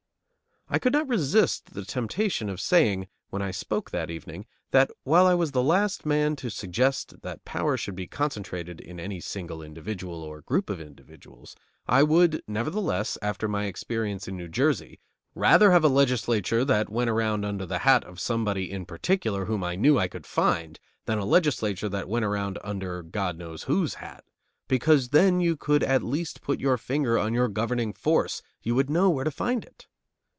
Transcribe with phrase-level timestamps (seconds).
[0.73, 5.27] I could not resist the temptation of saying, when I spoke that evening, that, while
[5.27, 9.61] I was the last man to suggest that power should be concentrated in any single
[9.61, 11.57] individual or group of individuals,
[11.89, 15.01] I would, nevertheless, after my experience in New Jersey,
[15.35, 19.65] rather have a legislature that went around under the hat of somebody in particular whom
[19.65, 23.95] I knew I could find than a legislature that went around under God knows who's
[23.95, 24.23] hat;
[24.69, 28.89] because then you could at least put your finger on your governing force; you would
[28.89, 29.87] know where to find it.